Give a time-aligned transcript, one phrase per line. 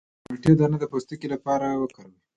[0.25, 2.17] د مالټې دانه د پوستکي لپاره وکاروئ